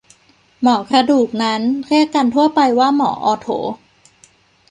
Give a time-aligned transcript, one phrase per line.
[0.61, 3.47] หมอกระดูกนั้น เรียกกันทั่วไปว่าหมอออร์โถ